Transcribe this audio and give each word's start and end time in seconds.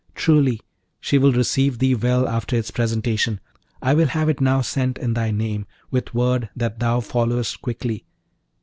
Truly 0.15 0.59
she 0.99 1.19
will 1.19 1.31
receive 1.31 1.77
thee 1.77 1.93
well 1.93 2.27
after 2.27 2.55
its 2.55 2.71
presentation! 2.71 3.39
I 3.83 3.93
will 3.93 4.07
have 4.07 4.29
it 4.29 4.41
now 4.41 4.61
sent 4.61 4.97
in 4.97 5.13
thy 5.13 5.29
name, 5.29 5.67
with 5.91 6.15
word 6.15 6.49
that 6.55 6.79
thou 6.79 7.01
followest 7.01 7.61
quickly. 7.61 8.07